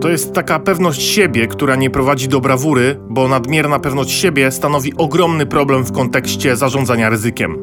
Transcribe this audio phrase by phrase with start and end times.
[0.00, 4.96] To jest taka pewność siebie, która nie prowadzi do brawury, bo nadmierna pewność siebie stanowi
[4.96, 7.56] ogromny problem w kontekście zarządzania ryzykiem.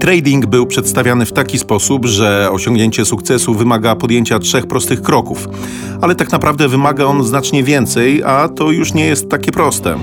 [0.00, 5.48] Trading był przedstawiany w taki sposób, że osiągnięcie sukcesu wymaga podjęcia trzech prostych kroków,
[6.00, 9.94] ale tak naprawdę wymaga on znacznie więcej, a to już nie jest takie proste.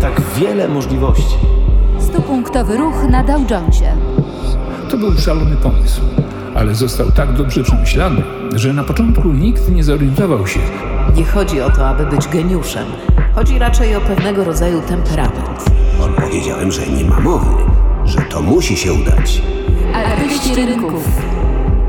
[0.00, 1.36] Tak wiele możliwości.
[1.98, 3.96] Stupunktowy ruch na Dow Jonesie.
[4.90, 6.00] To był szalony pomysł,
[6.54, 8.22] ale został tak dobrze przemyślany,
[8.54, 10.60] że na początku nikt nie zorientował się.
[11.16, 12.84] Nie chodzi o to, aby być geniuszem.
[13.34, 15.64] Chodzi raczej o pewnego rodzaju temperament.
[16.16, 17.50] Powiedziałem, że nie ma mowy,
[18.04, 19.42] że to musi się udać.
[19.94, 21.04] Artyści rynków.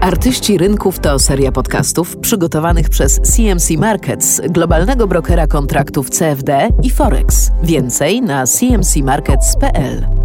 [0.02, 7.52] Artyści Rynków to seria podcastów przygotowanych przez CMC Markets, globalnego brokera kontraktów CFD i Forex.
[7.64, 10.21] Więcej na cmcmarkets.pl.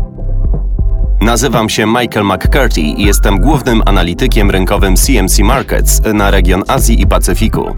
[1.21, 7.07] Nazywam się Michael McCarthy i jestem głównym analitykiem rynkowym CMC Markets na region Azji i
[7.07, 7.77] Pacyfiku.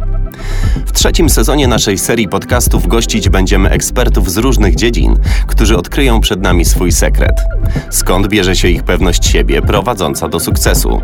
[0.86, 6.42] W trzecim sezonie naszej serii podcastów gościć będziemy ekspertów z różnych dziedzin, którzy odkryją przed
[6.42, 7.40] nami swój sekret.
[7.90, 11.00] Skąd bierze się ich pewność siebie prowadząca do sukcesu?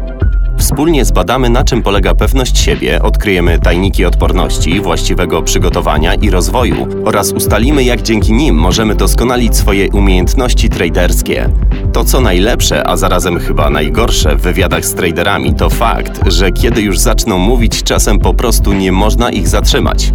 [0.58, 7.32] Wspólnie zbadamy, na czym polega pewność siebie, odkryjemy tajniki odporności, właściwego przygotowania i rozwoju oraz
[7.32, 11.48] ustalimy, jak dzięki nim możemy doskonalić swoje umiejętności traderskie.
[11.92, 16.82] To, co najlepsze, a zarazem chyba najgorsze w wywiadach z traderami, to fakt, że kiedy
[16.82, 20.12] już zaczną mówić, czasem po prostu nie można ich zatrzymać.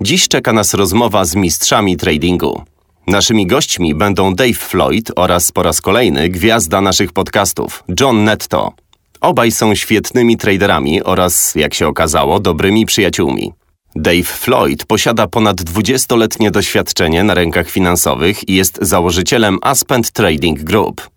[0.00, 2.62] Dziś czeka nas rozmowa z mistrzami tradingu.
[3.06, 8.87] Naszymi gośćmi będą Dave Floyd oraz po raz kolejny gwiazda naszych podcastów, John Netto.
[9.20, 13.52] Obaj są świetnymi traderami oraz, jak się okazało, dobrymi przyjaciółmi.
[13.96, 21.10] Dave Floyd posiada ponad 20-letnie doświadczenie na rynkach finansowych i jest założycielem Aspend Trading Group.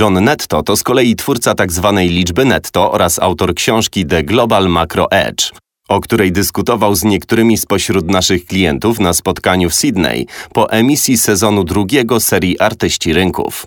[0.00, 1.92] John Netto to z kolei twórca tzw.
[1.96, 5.50] Tak liczby netto oraz autor książki The Global Macro Edge,
[5.88, 11.64] o której dyskutował z niektórymi spośród naszych klientów na spotkaniu w Sydney po emisji sezonu
[11.64, 13.66] drugiego serii Artyści Rynków.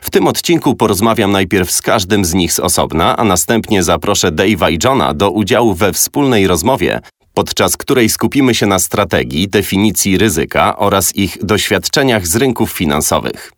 [0.00, 4.72] W tym odcinku porozmawiam najpierw z każdym z nich z osobna, a następnie zaproszę Dave'a
[4.72, 7.00] i Johna do udziału we wspólnej rozmowie,
[7.34, 13.52] podczas której skupimy się na strategii, definicji ryzyka oraz ich doświadczeniach z rynków finansowych.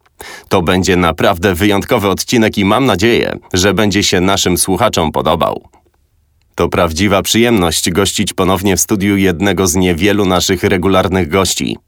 [0.49, 5.69] To będzie naprawdę wyjątkowy odcinek i mam nadzieję, że będzie się naszym słuchaczom podobał.
[6.55, 11.79] To prawdziwa przyjemność gościć ponownie w studiu jednego z niewielu naszych regularnych gości.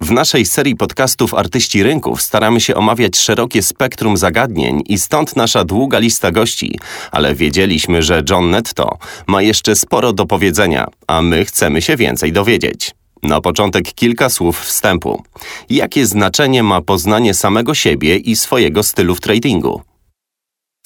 [0.00, 5.64] W naszej serii podcastów Artyści Rynków staramy się omawiać szerokie spektrum zagadnień i stąd nasza
[5.64, 6.78] długa lista gości,
[7.12, 12.32] ale wiedzieliśmy, że John Netto ma jeszcze sporo do powiedzenia, a my chcemy się więcej
[12.32, 12.90] dowiedzieć.
[13.22, 15.22] Na początek kilka słów wstępu.
[15.70, 19.82] Jakie znaczenie ma poznanie samego siebie i swojego stylu w tradingu?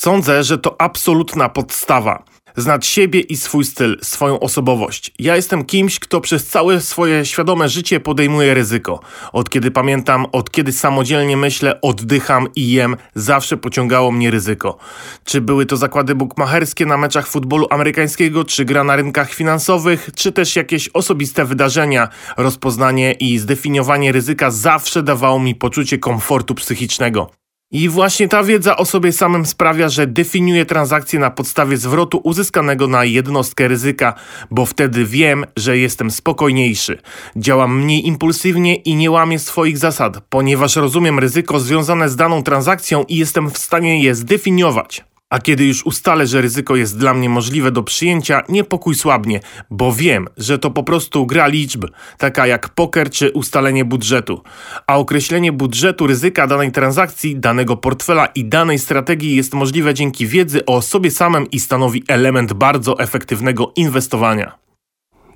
[0.01, 2.25] Sądzę, że to absolutna podstawa.
[2.57, 5.13] Znać siebie i swój styl, swoją osobowość.
[5.19, 9.01] Ja jestem kimś, kto przez całe swoje świadome życie podejmuje ryzyko.
[9.33, 14.79] Od kiedy pamiętam, od kiedy samodzielnie myślę, oddycham i jem, zawsze pociągało mnie ryzyko.
[15.25, 20.33] Czy były to zakłady bukmacherskie na meczach futbolu amerykańskiego, czy gra na rynkach finansowych, czy
[20.33, 27.40] też jakieś osobiste wydarzenia, rozpoznanie i zdefiniowanie ryzyka zawsze dawało mi poczucie komfortu psychicznego.
[27.73, 32.87] I właśnie ta wiedza o sobie samym sprawia, że definiuję transakcje na podstawie zwrotu uzyskanego
[32.87, 34.15] na jednostkę ryzyka,
[34.51, 36.99] bo wtedy wiem, że jestem spokojniejszy.
[37.37, 43.05] Działam mniej impulsywnie i nie łamię swoich zasad, ponieważ rozumiem ryzyko związane z daną transakcją
[43.09, 45.10] i jestem w stanie je zdefiniować.
[45.31, 49.93] A kiedy już ustalę, że ryzyko jest dla mnie możliwe do przyjęcia, niepokój słabnie, bo
[49.93, 51.85] wiem, że to po prostu gra liczb,
[52.19, 54.43] taka jak poker czy ustalenie budżetu.
[54.87, 60.67] A określenie budżetu ryzyka danej transakcji, danego portfela i danej strategii jest możliwe dzięki wiedzy
[60.67, 64.70] o sobie samym i stanowi element bardzo efektywnego inwestowania.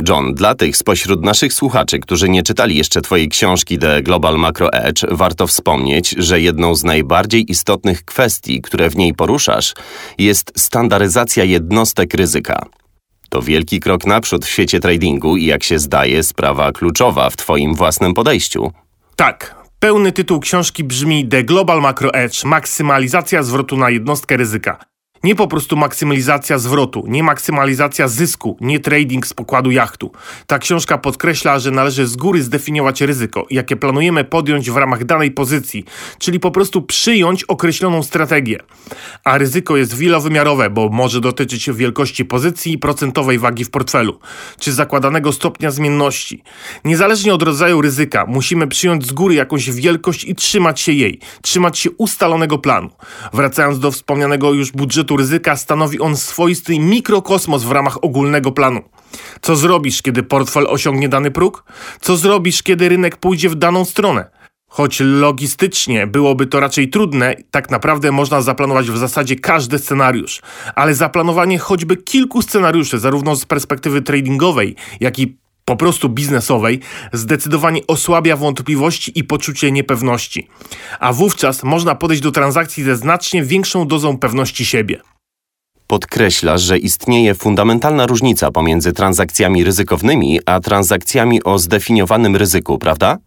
[0.09, 4.73] John, dla tych spośród naszych słuchaczy, którzy nie czytali jeszcze Twojej książki The Global Macro
[4.73, 9.75] Edge, warto wspomnieć, że jedną z najbardziej istotnych kwestii, które w niej poruszasz,
[10.19, 12.67] jest standaryzacja jednostek ryzyka.
[13.29, 17.75] To wielki krok naprzód w świecie tradingu i jak się zdaje, sprawa kluczowa w Twoim
[17.75, 18.73] własnym podejściu.
[19.17, 19.65] Tak.
[19.79, 24.94] Pełny tytuł książki brzmi The Global Macro Edge maksymalizacja zwrotu na jednostkę ryzyka.
[25.25, 30.13] Nie po prostu maksymalizacja zwrotu, nie maksymalizacja zysku, nie trading z pokładu jachtu.
[30.47, 35.31] Ta książka podkreśla, że należy z góry zdefiniować ryzyko, jakie planujemy podjąć w ramach danej
[35.31, 35.85] pozycji,
[36.19, 38.59] czyli po prostu przyjąć określoną strategię.
[39.25, 44.19] A ryzyko jest wielowymiarowe, bo może dotyczyć wielkości pozycji i procentowej wagi w portfelu,
[44.59, 46.43] czy zakładanego stopnia zmienności.
[46.85, 51.79] Niezależnie od rodzaju ryzyka, musimy przyjąć z góry jakąś wielkość i trzymać się jej, trzymać
[51.79, 52.91] się ustalonego planu.
[53.33, 58.81] Wracając do wspomnianego już budżetu ryzyka stanowi on swoisty mikrokosmos w ramach ogólnego planu.
[59.41, 61.65] Co zrobisz, kiedy portfel osiągnie dany próg?
[62.01, 64.31] Co zrobisz, kiedy rynek pójdzie w daną stronę?
[64.69, 70.43] Choć logistycznie byłoby to raczej trudne, tak naprawdę można zaplanować w zasadzie każdy scenariusz.
[70.75, 76.81] Ale zaplanowanie choćby kilku scenariuszy, zarówno z perspektywy tradingowej, jak i po prostu biznesowej,
[77.13, 80.49] zdecydowanie osłabia wątpliwości i poczucie niepewności.
[81.01, 85.01] A wówczas można podejść do transakcji ze znacznie większą dozą pewności siebie.
[85.87, 93.19] Podkreślasz, że istnieje fundamentalna różnica pomiędzy transakcjami ryzykownymi a transakcjami o zdefiniowanym ryzyku, prawda?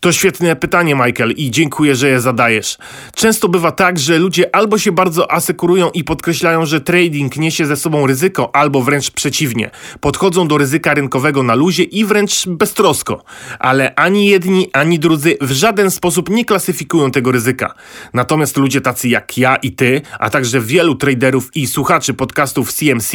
[0.00, 2.78] To świetne pytanie, Michael, i dziękuję, że je zadajesz.
[3.14, 7.76] Często bywa tak, że ludzie albo się bardzo asekurują i podkreślają, że trading niesie ze
[7.76, 9.70] sobą ryzyko, albo wręcz przeciwnie.
[10.00, 13.24] Podchodzą do ryzyka rynkowego na luzie i wręcz beztrosko.
[13.58, 17.74] Ale ani jedni, ani drudzy w żaden sposób nie klasyfikują tego ryzyka.
[18.14, 23.12] Natomiast ludzie tacy jak ja i ty, a także wielu traderów i słuchaczy podcastów CMC,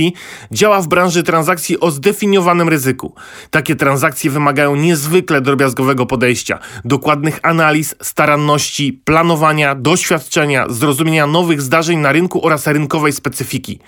[0.52, 3.16] działa w branży transakcji o zdefiniowanym ryzyku.
[3.50, 12.12] Takie transakcje wymagają niezwykle drobiazgowego podejścia dokładnych analiz, staranności, planowania, doświadczenia, zrozumienia nowych zdarzeń na
[12.12, 13.80] rynku oraz rynkowej specyfiki.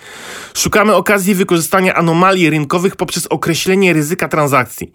[0.54, 4.92] Szukamy okazji wykorzystania anomalii rynkowych poprzez określenie ryzyka transakcji.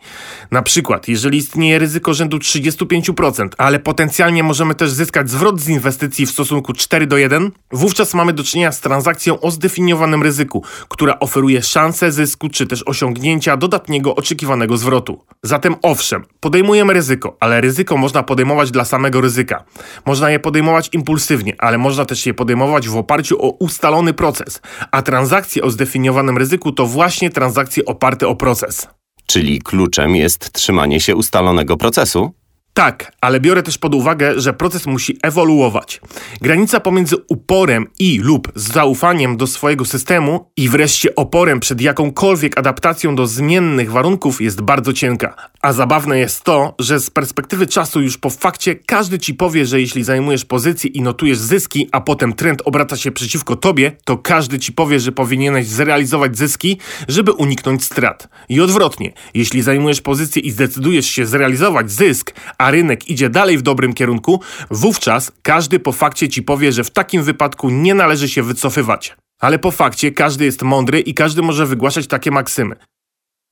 [0.51, 6.25] Na przykład, jeżeli istnieje ryzyko rzędu 35%, ale potencjalnie możemy też zyskać zwrot z inwestycji
[6.25, 11.19] w stosunku 4 do 1, wówczas mamy do czynienia z transakcją o zdefiniowanym ryzyku, która
[11.19, 15.25] oferuje szansę zysku czy też osiągnięcia dodatniego oczekiwanego zwrotu.
[15.43, 19.63] Zatem owszem, podejmujemy ryzyko, ale ryzyko ryzyko można podejmować dla samego ryzyka.
[20.05, 24.61] Można je podejmować impulsywnie, ale można też je podejmować w oparciu o ustalony proces.
[24.91, 28.87] A transakcje o zdefiniowanym ryzyku to właśnie transakcje oparte o proces.
[29.25, 32.33] Czyli kluczem jest trzymanie się ustalonego procesu?
[32.79, 36.01] Tak, ale biorę też pod uwagę, że proces musi ewoluować.
[36.41, 43.15] Granica pomiędzy uporem i lub zaufaniem do swojego systemu i wreszcie oporem przed jakąkolwiek adaptacją
[43.15, 45.35] do zmiennych warunków jest bardzo cienka.
[45.61, 49.81] A zabawne jest to, że z perspektywy czasu już po fakcie każdy ci powie, że
[49.81, 54.59] jeśli zajmujesz pozycję i notujesz zyski, a potem trend obraca się przeciwko tobie, to każdy
[54.59, 56.77] ci powie, że powinieneś zrealizować zyski,
[57.07, 58.29] żeby uniknąć strat.
[58.49, 63.61] I odwrotnie, jeśli zajmujesz pozycję i zdecydujesz się zrealizować zysk, a rynek idzie dalej w
[63.61, 68.43] dobrym kierunku, wówczas każdy po fakcie ci powie, że w takim wypadku nie należy się
[68.43, 69.15] wycofywać.
[69.39, 72.75] Ale po fakcie każdy jest mądry i każdy może wygłaszać takie maksymy.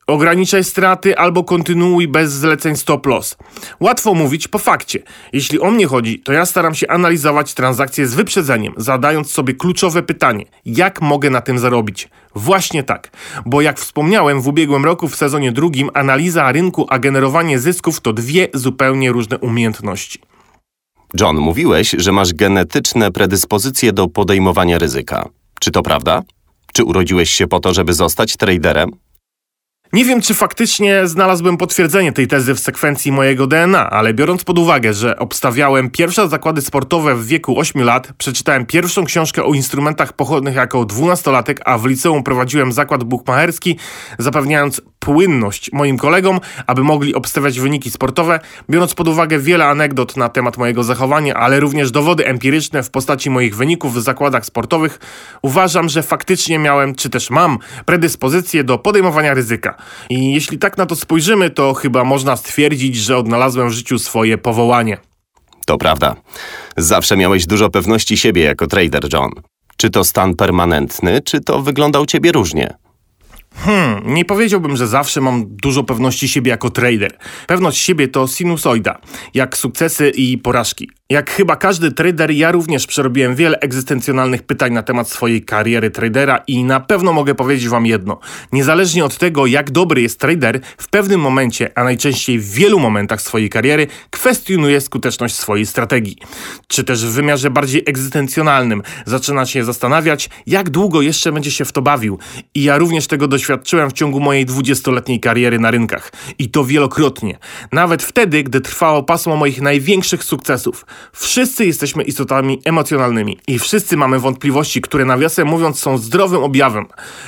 [0.07, 3.37] Ograniczaj straty albo kontynuuj bez zleceń stop loss.
[3.79, 4.99] Łatwo mówić po fakcie.
[5.33, 10.03] Jeśli o mnie chodzi, to ja staram się analizować transakcje z wyprzedzeniem, zadając sobie kluczowe
[10.03, 12.09] pytanie: jak mogę na tym zarobić?
[12.35, 13.11] Właśnie tak,
[13.45, 18.13] bo jak wspomniałem w ubiegłym roku w sezonie drugim, analiza rynku a generowanie zysków to
[18.13, 20.19] dwie zupełnie różne umiejętności.
[21.19, 25.29] John, mówiłeś, że masz genetyczne predyspozycje do podejmowania ryzyka.
[25.59, 26.21] Czy to prawda?
[26.73, 29.06] Czy urodziłeś się po to, żeby zostać traderem?
[29.93, 34.59] Nie wiem, czy faktycznie znalazłem potwierdzenie tej tezy w sekwencji mojego DNA, ale biorąc pod
[34.59, 40.13] uwagę, że obstawiałem pierwsze zakłady sportowe w wieku 8 lat, przeczytałem pierwszą książkę o instrumentach
[40.13, 43.79] pochodnych jako dwunastolatek, a w liceum prowadziłem zakład bukmacherski,
[44.19, 48.39] zapewniając płynność moim kolegom, aby mogli obstawiać wyniki sportowe,
[48.69, 53.29] biorąc pod uwagę wiele anegdot na temat mojego zachowania, ale również dowody empiryczne w postaci
[53.29, 54.99] moich wyników w zakładach sportowych,
[55.41, 59.75] uważam, że faktycznie miałem, czy też mam, predyspozycję do podejmowania ryzyka.
[60.09, 64.37] I jeśli tak na to spojrzymy, to chyba można stwierdzić, że odnalazłem w życiu swoje
[64.37, 64.97] powołanie.
[65.65, 66.15] To prawda.
[66.77, 69.31] Zawsze miałeś dużo pewności siebie jako trader, John.
[69.77, 72.86] Czy to stan permanentny, czy to wyglądał ciebie różnie?
[73.57, 77.17] Hmm, nie powiedziałbym, że zawsze mam dużo pewności siebie jako trader.
[77.47, 78.99] Pewność siebie to sinusoida,
[79.33, 80.89] jak sukcesy i porażki.
[81.09, 86.43] Jak chyba każdy trader, ja również przerobiłem wiele egzystencjonalnych pytań na temat swojej kariery tradera
[86.47, 88.19] i na pewno mogę powiedzieć wam jedno.
[88.51, 93.21] Niezależnie od tego, jak dobry jest trader, w pewnym momencie, a najczęściej w wielu momentach
[93.21, 96.17] swojej kariery, kwestionuje skuteczność swojej strategii.
[96.67, 101.71] Czy też w wymiarze bardziej egzystencjonalnym zaczyna się zastanawiać, jak długo jeszcze będzie się w
[101.71, 102.19] to bawił.
[102.55, 106.11] I ja również tego doświadczyłem w ciągu mojej 20-letniej kariery na rynkach.
[106.39, 107.37] I to wielokrotnie.
[107.71, 110.85] Nawet wtedy, gdy trwało pasmo moich największych sukcesów.
[111.13, 116.85] Wszyscy jesteśmy istotami emocjonalnymi i wszyscy mamy wątpliwości, które nawiasem mówiąc są zdrowym objawem.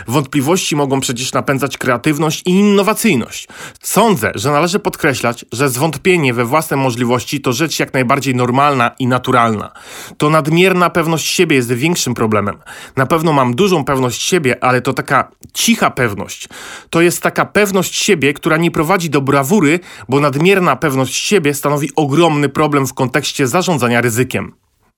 [0.08, 3.48] Wątpliwości mogą przecież napędzać kreatywność i innowacyjność.
[3.82, 9.08] Sądzę, że należy podkreślać, że zwątpienie we własne możliwości to rzecz jak najbardziej normalna i
[9.08, 9.72] naturalna.
[10.18, 12.58] To nadmierna pewność siebie jest większym problemem.
[12.96, 16.50] Na pewno mam dużą pewność siebie, ale to taka cicha pewność.
[16.90, 21.90] To jest taka pewność siebie, która nie prowadzi do brawury, bo nadmierna pewność siebie stanowi
[21.96, 24.54] ogromny problem w kontekście zarządzania ryzykiem.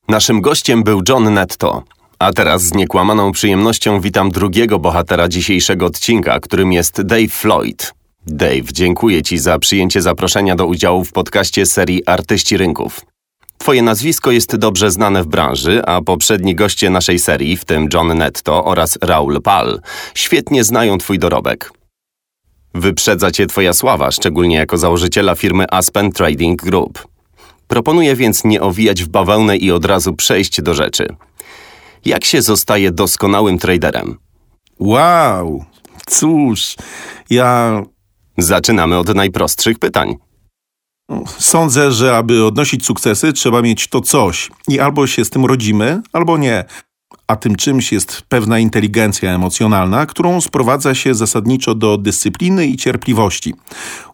[0.08, 1.84] Naszym gościem był John Netto,
[2.20, 7.94] A teraz z niekłamaną przyjemnością witam drugiego bohatera dzisiejszego odcinka, którym jest Dave Floyd.
[8.28, 13.02] Dave, dziękuję Ci za przyjęcie zaproszenia do udziału w podcaście serii Artyści Rynków.
[13.58, 18.18] Twoje nazwisko jest dobrze znane w branży, a poprzedni goście naszej serii, w tym John
[18.18, 19.82] Netto oraz Raul Pal,
[20.16, 21.72] świetnie znają Twój dorobek.
[22.74, 27.11] Wyprzedza Cię Twoja sława, szczególnie jako założyciela firmy Aspen Trading Group.
[27.72, 31.16] Proponuję więc nie owijać w bawełnę i od razu przejść do rzeczy.
[32.06, 34.18] Jak się zostaje doskonałym traderem?
[34.80, 35.66] Wow!
[36.08, 36.76] Cóż,
[37.30, 37.82] ja
[38.38, 40.16] Zaczynamy od najprostszych pytań.
[41.38, 44.52] sądzę, że aby odnosić sukcesy, trzeba mieć to coś.
[44.68, 46.66] I albo się z tym rodzimy, albo nie.
[47.32, 53.54] A tym czymś jest pewna inteligencja emocjonalna, którą sprowadza się zasadniczo do dyscypliny i cierpliwości.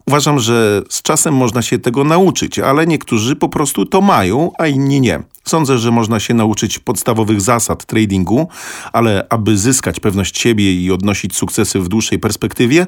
[0.06, 4.66] Uważam, że z czasem można się tego nauczyć, ale niektórzy po prostu to mają, a
[4.66, 5.22] inni nie.
[5.44, 8.48] Sądzę, że można się nauczyć podstawowych zasad tradingu,
[8.92, 12.86] ale aby zyskać pewność siebie i odnosić sukcesy w dłuższej perspektywie,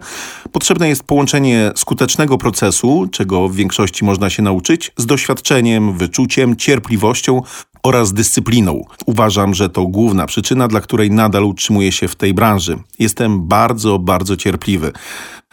[0.52, 7.42] potrzebne jest połączenie skutecznego procesu, czego w większości można się nauczyć, z doświadczeniem, wyczuciem, cierpliwością
[7.82, 8.84] oraz dyscypliną.
[9.06, 12.78] Uważam, że to główna przyczyna, dla której nadal utrzymuję się w tej branży.
[12.98, 14.92] Jestem bardzo, bardzo cierpliwy.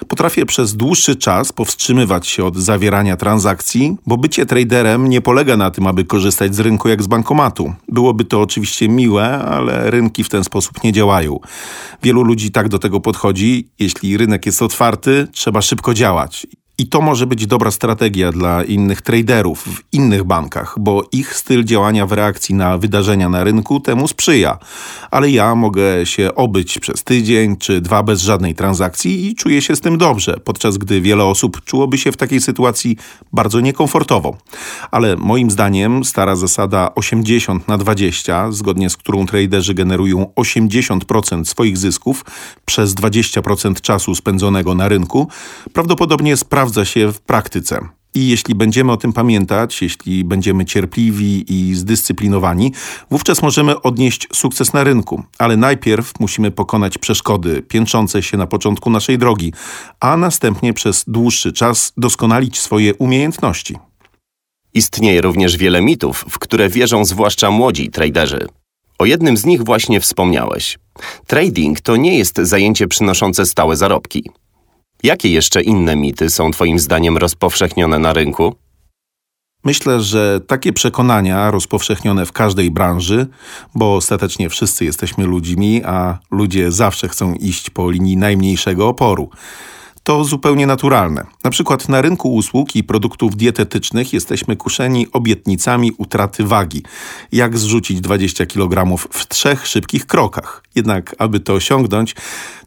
[0.08, 5.72] Potrafię przez dłuższy czas powstrzymywać się od zawierania transakcji, bo bycie traderem nie polega na
[5.72, 7.74] tym, aby korzystać z rynku jak z bankomatu.
[7.88, 11.40] Byłoby to oczywiście miłe, ale rynki w ten sposób nie działają.
[12.04, 13.70] Wielu ludzi tak do tego podchodzi.
[13.80, 16.48] Jeśli rynek jest otwarty, trzeba szybko działać.
[16.80, 21.64] I to może być dobra strategia dla innych traderów w innych bankach, bo ich styl
[21.64, 24.58] działania w reakcji na wydarzenia na rynku temu sprzyja.
[25.12, 29.76] Ale ja mogę się obyć przez tydzień czy dwa bez żadnej transakcji i czuję się
[29.76, 32.98] z tym dobrze, podczas gdy wiele osób czułoby się w takiej sytuacji
[33.34, 34.38] bardzo niekomfortowo.
[34.92, 41.78] Ale moim zdaniem stara zasada 80 na 20, zgodnie z którą traderzy generują 80% swoich
[41.78, 42.26] zysków
[42.66, 45.28] przez 20% czasu spędzonego na rynku,
[45.74, 47.80] prawdopodobnie sprawdza się w praktyce.
[48.16, 52.74] I jeśli będziemy o tym pamiętać, jeśli będziemy cierpliwi i zdyscyplinowani,
[53.12, 55.24] wówczas możemy odnieść sukces na rynku.
[55.38, 59.54] Ale najpierw musimy pokonać przeszkody piętrzące się na początku naszej drogi,
[60.00, 63.78] a następnie przez dłuższy czas doskonalić swoje umiejętności.
[64.74, 68.48] Istnieje również wiele mitów, w które wierzą zwłaszcza młodzi traderzy.
[69.00, 70.80] O jednym z nich właśnie wspomniałeś.
[71.28, 74.24] Trading to nie jest zajęcie przynoszące stałe zarobki.
[75.04, 78.56] Jakie jeszcze inne mity są Twoim zdaniem rozpowszechnione na rynku?
[79.64, 83.28] Myślę, że takie przekonania rozpowszechnione w każdej branży,
[83.76, 89.30] bo ostatecznie wszyscy jesteśmy ludźmi, a ludzie zawsze chcą iść po linii najmniejszego oporu.
[90.08, 91.26] To zupełnie naturalne.
[91.44, 96.84] Na przykład na rynku usług i produktów dietetycznych jesteśmy kuszeni obietnicami utraty wagi.
[97.32, 100.64] Jak zrzucić 20 kg w trzech szybkich krokach.
[100.76, 102.16] Jednak, aby to osiągnąć,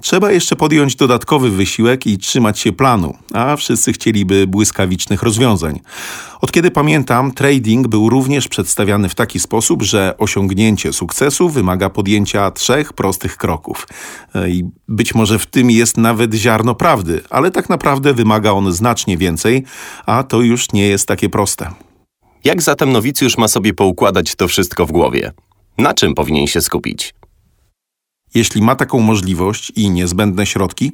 [0.00, 5.80] trzeba jeszcze podjąć dodatkowy wysiłek i trzymać się planu, a wszyscy chcieliby błyskawicznych rozwiązań.
[6.40, 12.50] Od kiedy pamiętam, trading był również przedstawiany w taki sposób, że osiągnięcie sukcesu wymaga podjęcia
[12.50, 13.88] trzech prostych kroków.
[14.49, 19.16] I być może w tym jest nawet ziarno prawdy, ale tak naprawdę wymaga on znacznie
[19.16, 19.64] więcej,
[20.06, 21.70] a to już nie jest takie proste.
[22.44, 25.32] Jak zatem nowicjusz ma sobie poukładać to wszystko w głowie?
[25.78, 27.14] Na czym powinien się skupić?
[28.34, 30.92] Jeśli ma taką możliwość i niezbędne środki,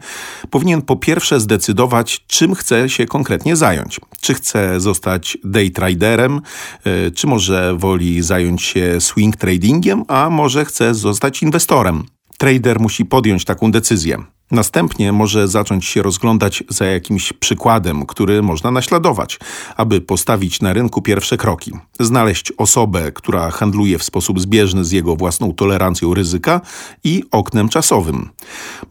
[0.50, 4.00] powinien po pierwsze zdecydować, czym chce się konkretnie zająć.
[4.20, 6.40] Czy chce zostać day traderem,
[6.86, 12.04] y, czy może woli zająć się swing tradingiem, a może chce zostać inwestorem.
[12.38, 14.35] Trader musi podjąć taką decyzję.
[14.50, 19.38] Następnie może zacząć się rozglądać za jakimś przykładem, który można naśladować,
[19.76, 21.72] aby postawić na rynku pierwsze kroki.
[22.00, 26.60] Znaleźć osobę, która handluje w sposób zbieżny z jego własną tolerancją ryzyka
[27.04, 28.28] i oknem czasowym.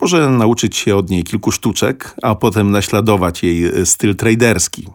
[0.01, 4.87] Może nauczyć się od niej kilku sztuczek, a potem naśladować jej styl traderski.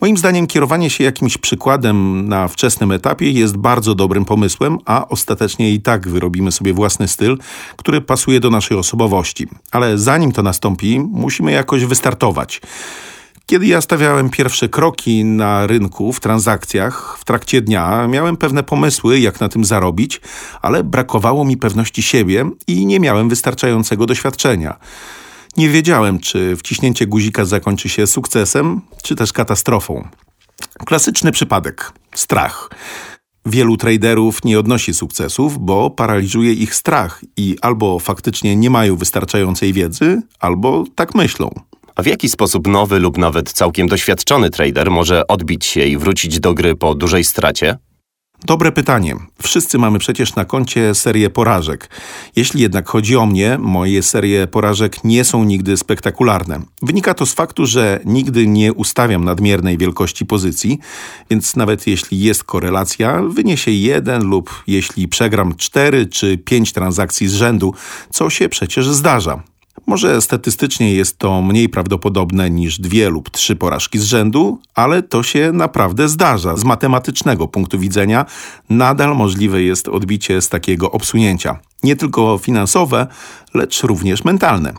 [0.00, 5.72] Moim zdaniem kierowanie się jakimś przykładem na wczesnym etapie jest bardzo dobrym pomysłem, a ostatecznie
[5.72, 7.38] i tak wyrobimy sobie własny styl,
[7.76, 9.46] który pasuje do naszej osobowości.
[9.70, 12.60] Ale zanim to nastąpi, musimy jakoś wystartować.
[13.46, 19.20] Kiedy ja stawiałem pierwsze kroki na rynku, w transakcjach, w trakcie dnia, miałem pewne pomysły,
[19.20, 20.20] jak na tym zarobić,
[20.62, 24.76] ale brakowało mi pewności siebie i nie miałem wystarczającego doświadczenia.
[25.56, 30.08] Nie wiedziałem, czy wciśnięcie guzika zakończy się sukcesem, czy też katastrofą.
[30.86, 32.70] Klasyczny przypadek strach.
[33.46, 39.72] Wielu traderów nie odnosi sukcesów, bo paraliżuje ich strach i albo faktycznie nie mają wystarczającej
[39.72, 41.50] wiedzy, albo tak myślą.
[41.96, 46.40] A w jaki sposób nowy lub nawet całkiem doświadczony trader może odbić się i wrócić
[46.40, 47.78] do gry po dużej stracie?
[48.46, 49.16] Dobre pytanie.
[49.42, 51.90] Wszyscy mamy przecież na koncie serię porażek.
[52.36, 56.60] Jeśli jednak chodzi o mnie, moje serie porażek nie są nigdy spektakularne.
[56.82, 60.78] Wynika to z faktu, że nigdy nie ustawiam nadmiernej wielkości pozycji,
[61.30, 67.34] więc nawet jeśli jest korelacja, wyniesie jeden lub jeśli przegram cztery czy pięć transakcji z
[67.34, 67.74] rzędu,
[68.10, 69.42] co się przecież zdarza.
[69.86, 75.22] Może statystycznie jest to mniej prawdopodobne niż dwie lub trzy porażki z rzędu, ale to
[75.22, 76.56] się naprawdę zdarza.
[76.56, 78.26] Z matematycznego punktu widzenia
[78.70, 81.58] nadal możliwe jest odbicie z takiego obsunięcia.
[81.82, 83.06] Nie tylko finansowe,
[83.54, 84.74] lecz również mentalne.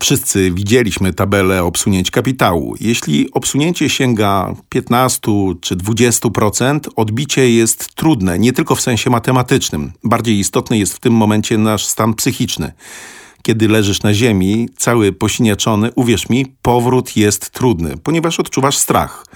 [0.00, 2.74] Wszyscy widzieliśmy tabelę obsunięć kapitału.
[2.80, 5.20] Jeśli obsunięcie sięga 15
[5.60, 9.92] czy 20%, odbicie jest trudne, nie tylko w sensie matematycznym.
[10.04, 12.72] Bardziej istotny jest w tym momencie nasz stan psychiczny
[13.44, 19.26] kiedy leżysz na ziemi, cały posiniaczony, uwierz mi, powrót jest trudny, ponieważ odczuwasz strach.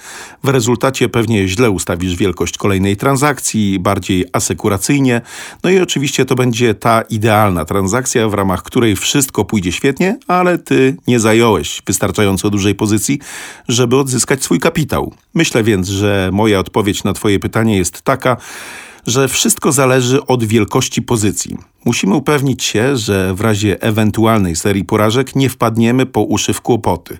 [0.44, 5.20] W rezultacie pewnie źle ustawisz wielkość kolejnej transakcji, bardziej asekuracyjnie,
[5.64, 10.58] no i oczywiście to będzie ta idealna transakcja, w ramach której wszystko pójdzie świetnie, ale
[10.58, 13.18] ty nie zająłeś wystarczająco dużej pozycji,
[13.68, 15.14] żeby odzyskać swój kapitał.
[15.34, 18.36] Myślę więc, że moja odpowiedź na twoje pytanie jest taka,
[19.08, 21.56] że wszystko zależy od wielkości pozycji.
[21.84, 27.18] Musimy upewnić się, że w razie ewentualnej serii porażek nie wpadniemy po uszy w kłopoty.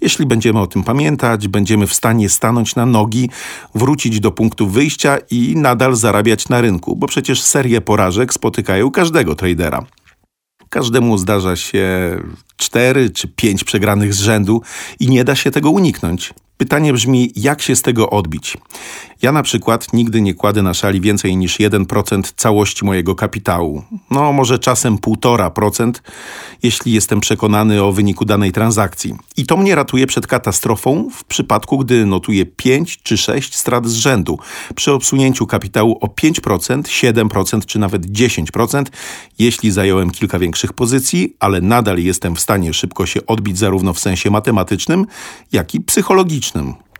[0.00, 3.30] Jeśli będziemy o tym pamiętać, będziemy w stanie stanąć na nogi,
[3.74, 9.34] wrócić do punktu wyjścia i nadal zarabiać na rynku, bo przecież serie porażek spotykają każdego
[9.34, 9.84] tradera.
[10.68, 12.16] Każdemu zdarza się
[12.56, 14.62] cztery czy pięć przegranych z rzędu
[15.00, 16.34] i nie da się tego uniknąć.
[16.58, 18.56] Pytanie brzmi, jak się z tego odbić?
[19.22, 23.82] Ja na przykład nigdy nie kładę na szali więcej niż 1% całości mojego kapitału.
[24.10, 25.92] No, może czasem 1,5%,
[26.62, 29.14] jeśli jestem przekonany o wyniku danej transakcji.
[29.36, 33.94] I to mnie ratuje przed katastrofą w przypadku, gdy notuję 5 czy 6 strat z
[33.94, 34.38] rzędu.
[34.74, 38.84] Przy obsunięciu kapitału o 5%, 7% czy nawet 10%,
[39.38, 43.98] jeśli zająłem kilka większych pozycji, ale nadal jestem w stanie szybko się odbić zarówno w
[43.98, 45.06] sensie matematycznym,
[45.52, 46.47] jak i psychologicznym.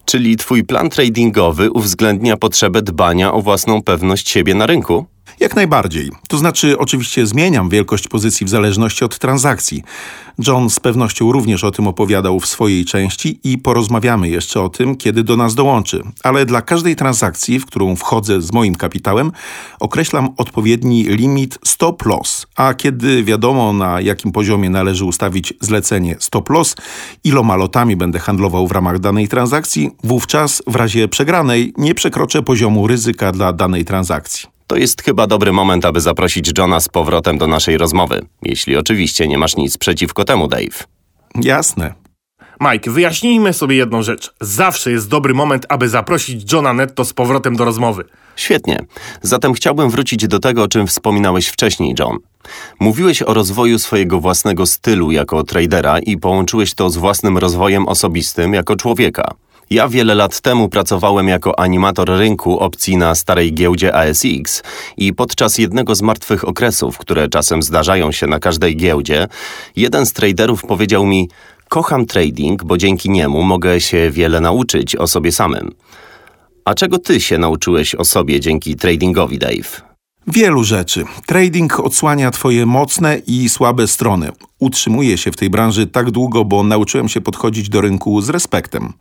[0.04, 5.06] Czyli twój plan tradingowy uwzględnia potrzebę dbania o własną pewność siebie na rynku?
[5.40, 6.10] Jak najbardziej.
[6.28, 9.82] To znaczy, oczywiście zmieniam wielkość pozycji w zależności od transakcji.
[10.46, 14.96] John z pewnością również o tym opowiadał w swojej części i porozmawiamy jeszcze o tym,
[14.96, 16.02] kiedy do nas dołączy.
[16.24, 19.32] Ale dla każdej transakcji, w którą wchodzę z moim kapitałem,
[19.80, 22.46] określam odpowiedni limit stop loss.
[22.56, 26.76] A kiedy wiadomo na jakim poziomie należy ustawić zlecenie stop loss,
[27.24, 32.86] iloma lotami będę handlował w ramach danej transakcji, wówczas w razie przegranej nie przekroczę poziomu
[32.86, 34.57] ryzyka dla danej transakcji.
[34.68, 38.26] To jest chyba dobry moment, aby zaprosić Johna z powrotem do naszej rozmowy.
[38.42, 40.86] Jeśli oczywiście nie masz nic przeciwko temu, Dave.
[41.34, 41.94] Jasne.
[42.60, 44.34] Mike, wyjaśnijmy sobie jedną rzecz.
[44.40, 48.04] Zawsze jest dobry moment, aby zaprosić Johna Netto z powrotem do rozmowy.
[48.36, 48.84] Świetnie.
[49.22, 52.16] Zatem chciałbym wrócić do tego, o czym wspominałeś wcześniej, John.
[52.80, 58.54] Mówiłeś o rozwoju swojego własnego stylu jako tradera i połączyłeś to z własnym rozwojem osobistym
[58.54, 59.34] jako człowieka.
[59.70, 64.62] Ja wiele lat temu pracowałem jako animator rynku opcji na starej giełdzie ASX
[64.96, 69.28] i podczas jednego z martwych okresów, które czasem zdarzają się na każdej giełdzie,
[69.76, 71.28] jeden z traderów powiedział mi:
[71.68, 75.74] Kocham trading, bo dzięki niemu mogę się wiele nauczyć o sobie samym.
[76.64, 79.87] A czego ty się nauczyłeś o sobie dzięki tradingowi, Dave?
[80.32, 81.04] Wielu rzeczy.
[81.26, 84.32] Trading odsłania Twoje mocne i słabe strony.
[84.58, 88.92] Utrzymuję się w tej branży tak długo, bo nauczyłem się podchodzić do rynku z respektem.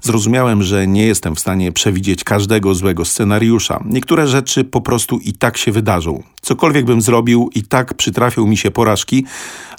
[0.00, 3.84] Zrozumiałem, że nie jestem w stanie przewidzieć każdego złego scenariusza.
[3.84, 6.22] Niektóre rzeczy po prostu i tak się wydarzą.
[6.40, 9.24] Cokolwiek bym zrobił, i tak przytrafią mi się porażki,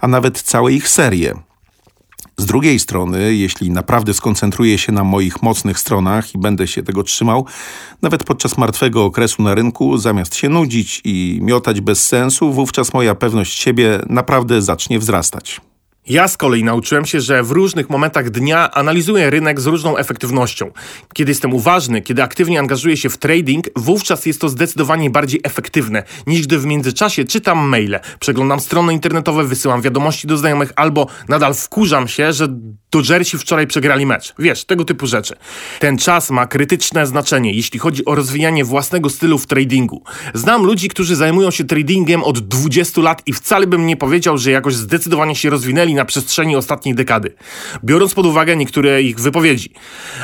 [0.01, 1.33] a nawet całe ich serie.
[2.37, 7.03] Z drugiej strony, jeśli naprawdę skoncentruję się na moich mocnych stronach i będę się tego
[7.03, 7.45] trzymał,
[8.01, 13.15] nawet podczas martwego okresu na rynku, zamiast się nudzić i miotać bez sensu, wówczas moja
[13.15, 15.61] pewność siebie naprawdę zacznie wzrastać.
[16.07, 20.71] Ja z kolei nauczyłem się, że w różnych momentach dnia analizuję rynek z różną efektywnością.
[21.13, 26.03] Kiedy jestem uważny, kiedy aktywnie angażuję się w trading, wówczas jest to zdecydowanie bardziej efektywne,
[26.27, 31.53] niż gdy w międzyczasie czytam maile, przeglądam strony internetowe, wysyłam wiadomości do znajomych albo nadal
[31.53, 32.47] wkurzam się, że
[32.93, 34.33] Dodgersi wczoraj przegrali mecz.
[34.39, 35.35] Wiesz, tego typu rzeczy.
[35.79, 40.03] Ten czas ma krytyczne znaczenie, jeśli chodzi o rozwijanie własnego stylu w tradingu.
[40.33, 44.51] Znam ludzi, którzy zajmują się tradingiem od 20 lat i wcale bym nie powiedział, że
[44.51, 47.35] jakoś zdecydowanie się rozwinęli na przestrzeni ostatniej dekady.
[47.83, 49.73] Biorąc pod uwagę niektóre ich wypowiedzi.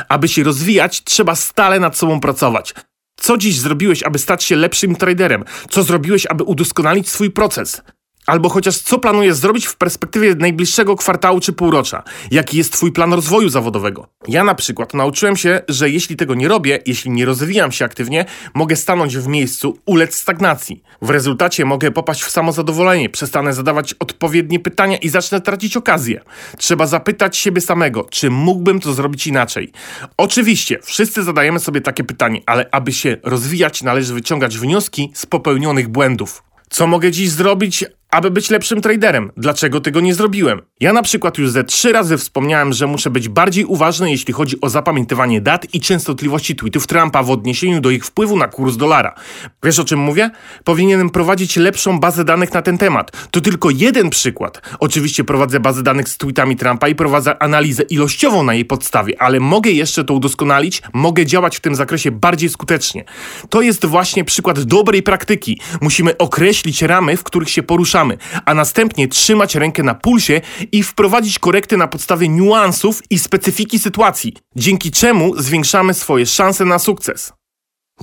[0.08, 2.74] Aby się rozwijać, trzeba stale nad sobą pracować.
[3.16, 5.44] Co dziś zrobiłeś, aby stać się lepszym traderem?
[5.70, 7.82] Co zrobiłeś, aby udoskonalić swój proces?
[8.30, 12.02] Albo chociaż co planujesz zrobić w perspektywie najbliższego kwartału czy półrocza?
[12.30, 14.06] Jaki jest twój plan rozwoju zawodowego?
[14.28, 18.24] Ja na przykład nauczyłem się, że jeśli tego nie robię, jeśli nie rozwijam się aktywnie,
[18.54, 20.82] mogę stanąć w miejscu, ulec stagnacji.
[21.02, 26.20] W rezultacie mogę popaść w samozadowolenie, przestanę zadawać odpowiednie pytania i zacznę tracić okazję.
[26.58, 29.72] Trzeba zapytać siebie samego, czy mógłbym to zrobić inaczej.
[30.16, 35.88] Oczywiście, wszyscy zadajemy sobie takie pytanie, ale aby się rozwijać, należy wyciągać wnioski z popełnionych
[35.88, 36.42] błędów.
[36.70, 39.30] Co mogę dziś zrobić, aby być lepszym traderem.
[39.36, 40.62] Dlaczego tego nie zrobiłem?
[40.80, 44.60] Ja na przykład już ze trzy razy wspomniałem, że muszę być bardziej uważny, jeśli chodzi
[44.60, 49.14] o zapamiętywanie dat i częstotliwości tweetów Trumpa w odniesieniu do ich wpływu na kurs dolara.
[49.62, 50.30] Wiesz o czym mówię?
[50.64, 53.28] Powinienem prowadzić lepszą bazę danych na ten temat.
[53.30, 54.62] To tylko jeden przykład.
[54.80, 59.40] Oczywiście prowadzę bazę danych z tweetami Trumpa i prowadzę analizę ilościową na jej podstawie, ale
[59.40, 63.04] mogę jeszcze to udoskonalić, mogę działać w tym zakresie bardziej skutecznie.
[63.50, 65.60] To jest właśnie przykład dobrej praktyki.
[65.80, 67.99] Musimy określić ramy, w których się poruszamy
[68.44, 70.40] a następnie trzymać rękę na pulsie
[70.72, 76.78] i wprowadzić korekty na podstawie niuansów i specyfiki sytuacji, dzięki czemu zwiększamy swoje szanse na
[76.78, 77.32] sukces.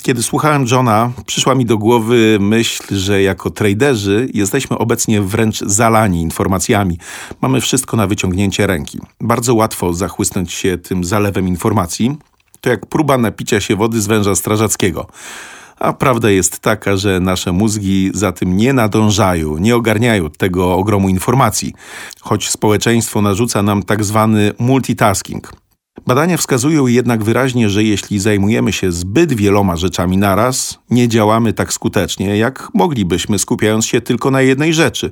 [0.01, 6.21] Kiedy słuchałem Johna, przyszła mi do głowy myśl, że jako traderzy jesteśmy obecnie wręcz zalani
[6.21, 6.97] informacjami.
[7.41, 8.99] Mamy wszystko na wyciągnięcie ręki.
[9.21, 12.17] Bardzo łatwo zachłysnąć się tym zalewem informacji.
[12.61, 15.07] To jak próba napicia się wody z węża strażackiego.
[15.79, 21.09] A prawda jest taka, że nasze mózgi za tym nie nadążają, nie ogarniają tego ogromu
[21.09, 21.73] informacji,
[22.21, 25.66] choć społeczeństwo narzuca nam tak zwany multitasking.
[26.05, 31.73] Badania wskazują jednak wyraźnie, że jeśli zajmujemy się zbyt wieloma rzeczami naraz, nie działamy tak
[31.73, 35.11] skutecznie, jak moglibyśmy skupiając się tylko na jednej rzeczy.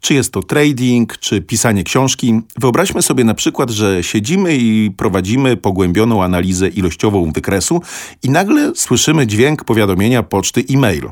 [0.00, 2.40] Czy jest to trading, czy pisanie książki.
[2.58, 7.82] Wyobraźmy sobie na przykład, że siedzimy i prowadzimy pogłębioną analizę ilościową wykresu
[8.22, 11.10] i nagle słyszymy dźwięk powiadomienia poczty e-mail.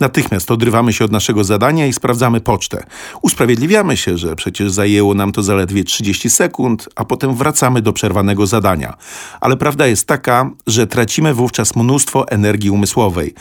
[0.00, 2.84] Natychmiast odrywamy się od naszego zadania i sprawdzamy pocztę.
[3.22, 8.46] Usprawiedliwiamy się, że przecież zajęło nam to zaledwie 30 sekund, a potem wracamy do przerwanego
[8.46, 8.96] zadania zadania.
[9.40, 13.34] Ale prawda jest taka, że tracimy wówczas mnóstwo energii umysłowej.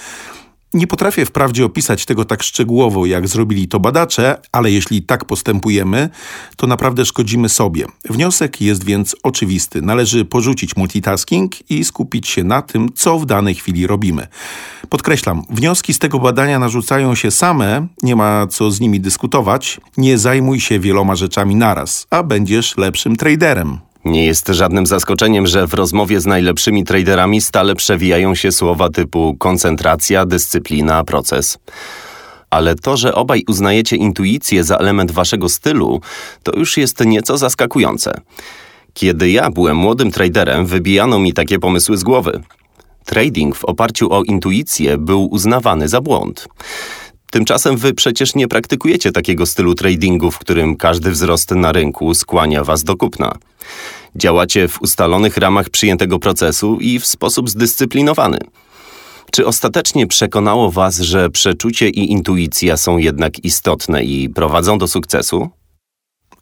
[0.73, 6.09] Nie potrafię wprawdzie opisać tego tak szczegółowo, jak zrobili to badacze, ale jeśli tak postępujemy,
[6.55, 7.85] to naprawdę szkodzimy sobie.
[8.09, 9.81] Wniosek jest więc oczywisty.
[9.81, 14.27] Należy porzucić multitasking i skupić się na tym, co w danej chwili robimy.
[14.89, 19.81] Podkreślam, wnioski z tego badania narzucają się same, nie ma co z nimi dyskutować.
[19.97, 23.86] Nie zajmuj się wieloma rzeczami naraz, a będziesz lepszym traderem.
[24.07, 29.35] Nie jest żadnym zaskoczeniem, że w rozmowie z najlepszymi traderami stale przewijają się słowa typu
[29.39, 31.57] koncentracja, dyscyplina, proces.
[32.49, 36.01] Ale to, że obaj uznajecie intuicję za element waszego stylu,
[36.43, 38.21] to już jest nieco zaskakujące.
[38.93, 42.43] Kiedy ja byłem młodym traderem, wybijano mi takie pomysły z głowy.
[43.05, 46.47] Trading w oparciu o intuicję był uznawany za błąd.
[47.31, 52.63] Tymczasem wy przecież nie praktykujecie takiego stylu tradingu, w którym każdy wzrost na rynku skłania
[52.63, 53.35] was do kupna.
[54.15, 58.37] Działacie w ustalonych ramach przyjętego procesu i w sposób zdyscyplinowany.
[59.31, 65.49] Czy ostatecznie przekonało Was, że przeczucie i intuicja są jednak istotne i prowadzą do sukcesu?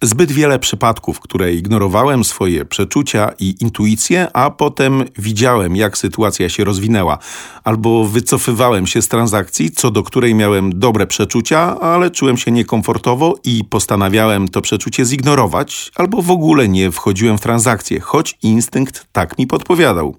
[0.02, 6.64] Zbyt wiele przypadków, które ignorowałem swoje przeczucia i intuicje, a potem widziałem, jak sytuacja się
[6.64, 7.18] rozwinęła,
[7.64, 13.36] albo wycofywałem się z transakcji, co do której miałem dobre przeczucia, ale czułem się niekomfortowo
[13.44, 19.38] i postanawiałem to przeczucie zignorować, albo w ogóle nie wchodziłem w transakcję, choć instynkt tak
[19.38, 20.16] mi podpowiadał.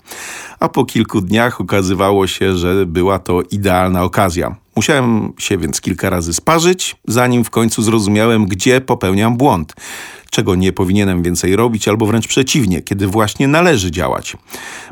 [0.61, 4.66] A po kilku dniach okazywało się, że była to idealna okazja.
[4.77, 9.75] Musiałem się więc kilka razy sparzyć, zanim w końcu zrozumiałem, gdzie popełniam błąd,
[10.31, 14.37] czego nie powinienem więcej robić, albo wręcz przeciwnie, kiedy właśnie należy działać.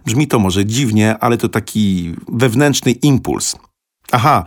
[0.07, 3.57] Brzmi to może dziwnie, ale to taki wewnętrzny impuls.
[4.13, 4.45] Aha,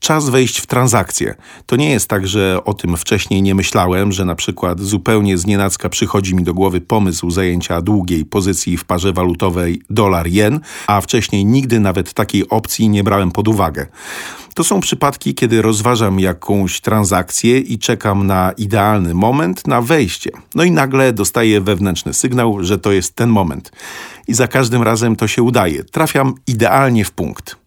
[0.00, 1.34] czas wejść w transakcję.
[1.66, 5.88] To nie jest tak, że o tym wcześniej nie myślałem, że na przykład zupełnie znienacka
[5.88, 11.80] przychodzi mi do głowy pomysł zajęcia długiej pozycji w parze walutowej dolar-jen, a wcześniej nigdy
[11.80, 13.86] nawet takiej opcji nie brałem pod uwagę.
[14.54, 20.30] To są przypadki, kiedy rozważam jakąś transakcję i czekam na idealny moment na wejście.
[20.54, 23.72] No i nagle dostaję wewnętrzny sygnał, że to jest ten moment.
[24.28, 25.84] I za każdym razem to się udaje.
[25.84, 27.57] Trafiam idealnie w punkt.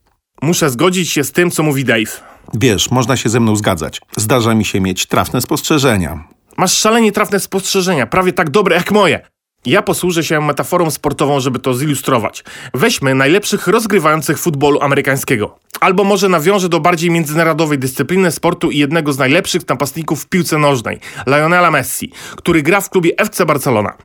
[0.42, 2.22] Muszę zgodzić się z tym, co mówi Dave.
[2.54, 4.02] Wiesz, można się ze mną zgadzać.
[4.18, 6.24] Zdarza mi się mieć trafne spostrzeżenia.
[6.58, 9.20] Masz szalenie trafne spostrzeżenia, prawie tak dobre jak moje.
[9.66, 12.44] Ja posłużę się metaforą sportową, żeby to zilustrować.
[12.74, 15.60] Weźmy najlepszych rozgrywających futbolu amerykańskiego.
[15.80, 20.58] Albo może nawiążę do bardziej międzynarodowej dyscypliny sportu i jednego z najlepszych napastników w piłce
[20.58, 23.98] nożnej, Lionela Messi, który gra w klubie FC Barcelona.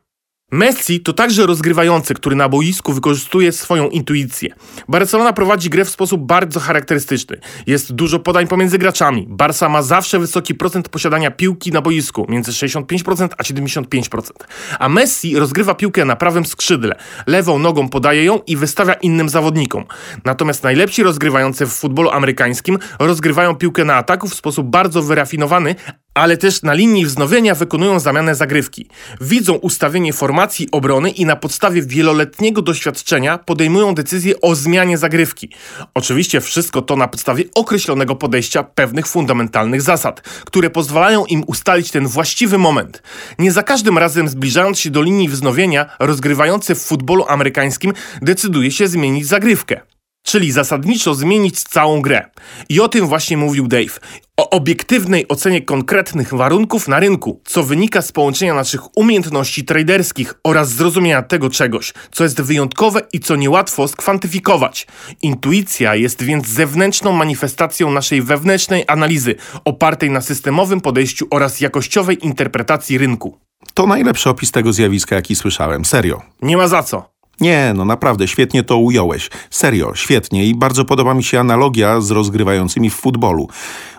[0.52, 4.54] Messi to także rozgrywający, który na boisku wykorzystuje swoją intuicję.
[4.88, 7.40] Barcelona prowadzi grę w sposób bardzo charakterystyczny.
[7.66, 9.26] Jest dużo podań pomiędzy graczami.
[9.28, 14.30] Barca ma zawsze wysoki procent posiadania piłki na boisku, między 65% a 75%.
[14.78, 16.94] A Messi rozgrywa piłkę na prawym skrzydle.
[17.26, 19.84] Lewą nogą podaje ją i wystawia innym zawodnikom.
[20.24, 25.74] Natomiast najlepsi rozgrywający w futbolu amerykańskim rozgrywają piłkę na ataku w sposób bardzo wyrafinowany,
[26.16, 28.86] ale też na linii wznowienia wykonują zamianę zagrywki.
[29.20, 35.50] Widzą ustawienie formacji obrony i na podstawie wieloletniego doświadczenia podejmują decyzję o zmianie zagrywki.
[35.94, 42.06] Oczywiście wszystko to na podstawie określonego podejścia pewnych fundamentalnych zasad, które pozwalają im ustalić ten
[42.06, 43.02] właściwy moment.
[43.38, 48.88] Nie za każdym razem zbliżając się do linii wznowienia, rozgrywający w futbolu amerykańskim decyduje się
[48.88, 49.95] zmienić zagrywkę
[50.26, 52.30] czyli zasadniczo zmienić całą grę.
[52.68, 54.00] I o tym właśnie mówił Dave.
[54.36, 60.68] O obiektywnej ocenie konkretnych warunków na rynku, co wynika z połączenia naszych umiejętności traderskich oraz
[60.68, 64.86] zrozumienia tego czegoś, co jest wyjątkowe i co niełatwo skwantyfikować.
[65.22, 69.34] Intuicja jest więc zewnętrzną manifestacją naszej wewnętrznej analizy,
[69.64, 73.38] opartej na systemowym podejściu oraz jakościowej interpretacji rynku.
[73.74, 75.84] To najlepszy opis tego zjawiska, jaki słyszałem.
[75.84, 76.22] Serio.
[76.42, 77.15] Nie ma za co.
[77.40, 79.30] Nie, no naprawdę, świetnie to ująłeś.
[79.50, 83.48] Serio, świetnie i bardzo podoba mi się analogia z rozgrywającymi w futbolu.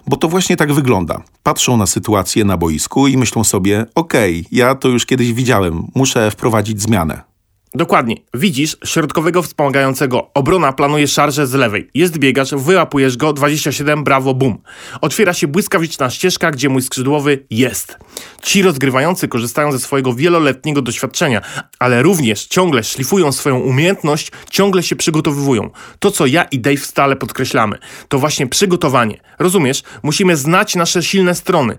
[0.08, 1.22] Bo to właśnie tak wygląda.
[1.44, 5.88] Patrzą na sytuację na boisku i myślą sobie, okej, okay, ja to już kiedyś widziałem,
[5.96, 7.37] muszę wprowadzić zmianę.
[7.78, 8.16] Dokładnie.
[8.34, 10.32] Widzisz środkowego wspomagającego.
[10.34, 11.90] Obrona planuje szarżę z lewej.
[11.94, 14.58] Jest biegacz, wyłapujesz go, 27, brawo, bum.
[15.02, 17.98] Otwiera się błyskawiczna ścieżka, gdzie mój skrzydłowy jest.
[18.42, 21.42] Ci rozgrywający korzystają ze swojego wieloletniego doświadczenia,
[21.80, 25.70] ale również ciągle szlifują swoją umiejętność, ciągle się przygotowują.
[26.00, 29.20] To, co ja i Dave stale podkreślamy, to właśnie przygotowanie.
[29.40, 29.84] Rozumiesz?
[30.04, 31.78] Musimy znać nasze silne strony.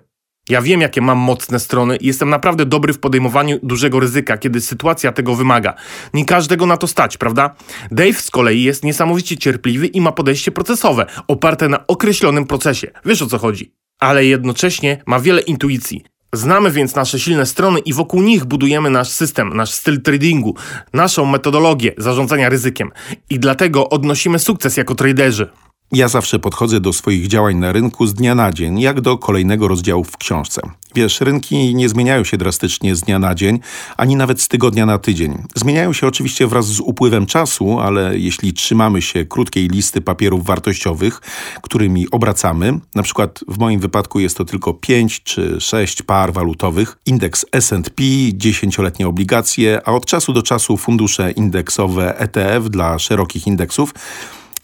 [0.48, 4.60] Ja wiem, jakie mam mocne strony i jestem naprawdę dobry w podejmowaniu dużego ryzyka, kiedy
[4.60, 5.74] sytuacja tego wymaga.
[6.14, 7.54] Nie każdego na to stać, prawda?
[7.90, 12.90] Dave z kolei jest niesamowicie cierpliwy i ma podejście procesowe, oparte na określonym procesie.
[13.04, 13.72] Wiesz o co chodzi.
[14.00, 16.04] Ale jednocześnie ma wiele intuicji.
[16.32, 20.54] Znamy więc nasze silne strony i wokół nich budujemy nasz system, nasz styl tradingu,
[20.92, 22.90] naszą metodologię zarządzania ryzykiem.
[23.30, 25.48] I dlatego odnosimy sukces jako traderzy.
[25.92, 29.68] Ja zawsze podchodzę do swoich działań na rynku z dnia na dzień, jak do kolejnego
[29.68, 30.60] rozdziału w książce.
[30.94, 33.60] Wiesz, rynki nie zmieniają się drastycznie z dnia na dzień,
[33.96, 35.42] ani nawet z tygodnia na tydzień.
[35.54, 41.20] Zmieniają się oczywiście wraz z upływem czasu, ale jeśli trzymamy się krótkiej listy papierów wartościowych,
[41.62, 46.98] którymi obracamy, na przykład w moim wypadku jest to tylko 5 czy 6 par walutowych,
[47.06, 53.94] indeks S&P, 10-letnie obligacje, a od czasu do czasu fundusze indeksowe ETF dla szerokich indeksów,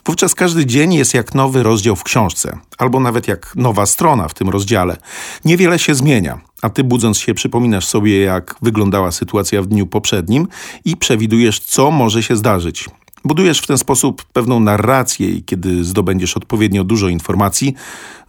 [0.06, 4.34] Wówczas każdy dzień jest jak nowy rozdział w książce, albo nawet jak nowa strona w
[4.34, 4.96] tym rozdziale.
[5.44, 10.48] Niewiele się zmienia, a ty budząc się przypominasz sobie, jak wyglądała sytuacja w dniu poprzednim
[10.84, 12.88] i przewidujesz, co może się zdarzyć.
[13.24, 17.74] Budujesz w ten sposób pewną narrację i kiedy zdobędziesz odpowiednio dużo informacji,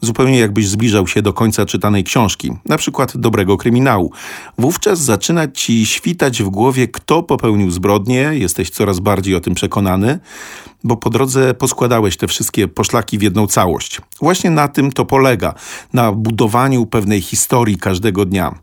[0.02, 4.12] zupełnie jakbyś zbliżał się do końca czytanej książki, na przykład dobrego kryminału.
[4.58, 10.20] Wówczas zaczyna ci świtać w głowie, kto popełnił zbrodnię, jesteś coraz bardziej o tym przekonany,
[10.86, 14.02] bo po drodze poskładałeś te wszystkie poszlaki w jedną całość.
[14.22, 15.54] Właśnie na tym to polega,
[15.94, 18.60] na budowaniu pewnej historii każdego dnia.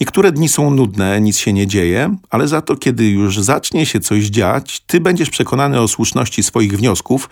[0.00, 4.00] Niektóre dni są nudne, nic się nie dzieje, ale za to, kiedy już zacznie się
[4.00, 7.28] coś dziać, ty będziesz przekonany o słuszności swoich wniosków,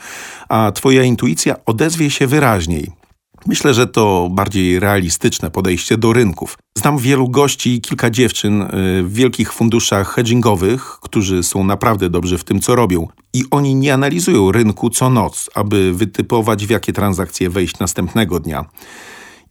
[0.48, 3.05] a twoja intuicja odezwie się wyraźniej.
[3.46, 6.58] Myślę, że to bardziej realistyczne podejście do rynków.
[6.78, 8.68] Znam wielu gości i kilka dziewczyn y,
[9.02, 13.08] w wielkich funduszach hedgingowych, którzy są naprawdę dobrzy w tym, co robią.
[13.32, 18.64] I oni nie analizują rynku co noc, aby wytypować, w jakie transakcje wejść następnego dnia.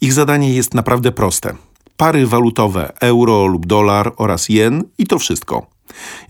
[0.01, 1.55] Ich zadanie jest naprawdę proste.
[1.97, 5.74] Pary walutowe euro lub dolar oraz jen i to wszystko.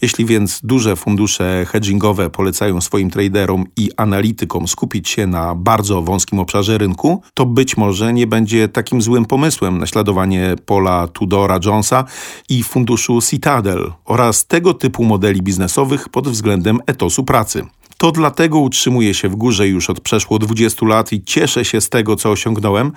[0.02, 6.40] Jeśli więc duże fundusze hedgingowe polecają swoim traderom i analitykom skupić się na bardzo wąskim
[6.40, 12.06] obszarze rynku, to być może nie będzie takim złym pomysłem naśladowanie Pola Tudora Jonesa
[12.50, 17.66] i funduszu Citadel oraz tego typu modeli biznesowych pod względem etosu pracy.
[17.98, 21.90] To dlatego utrzymuję się w górze już od przeszło 20 lat i cieszę się z
[21.90, 22.92] tego, co osiągnąłem,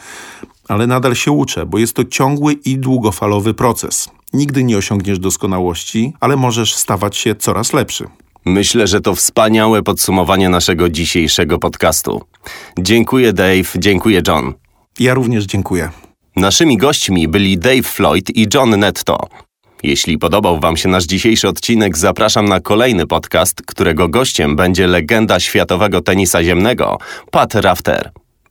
[0.68, 4.10] ale nadal się uczę, bo jest to ciągły i długofalowy proces.
[4.32, 8.04] Nigdy nie osiągniesz doskonałości, ale możesz stawać się coraz lepszy.
[8.44, 12.22] Myślę, że to wspaniałe podsumowanie naszego dzisiejszego podcastu.
[12.78, 14.54] Dziękuję Dave, dziękuję John.
[15.00, 15.90] Ja również dziękuję.
[16.36, 19.28] Naszymi gośćmi byli Dave Floyd i John Netto.
[19.82, 25.40] Jeśli podobał Wam się nasz dzisiejszy odcinek, zapraszam na kolejny podcast, którego gościem będzie legenda
[25.40, 26.98] światowego tenisa ziemnego,
[27.30, 28.10] Pat Rafter.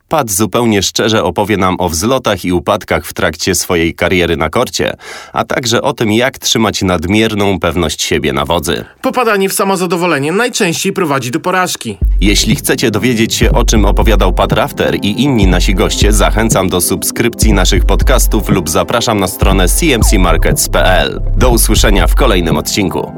[0.10, 4.96] Pat zupełnie szczerze opowie nam o wzlotach i upadkach w trakcie swojej kariery na korcie,
[5.34, 8.86] a także o tym, jak trzymać nadmierną pewność siebie na wodzy.
[9.02, 11.98] Popadanie w samozadowolenie najczęściej prowadzi do porażki.
[12.22, 16.82] Jeśli chcecie dowiedzieć się, o czym opowiadał Pat Rafter i inni nasi goście, zachęcam do
[16.82, 21.22] subskrypcji naszych podcastów lub zapraszam na stronę cmcmarkets.pl.
[21.38, 23.12] Do usłyszenia w kolejnym odcinku.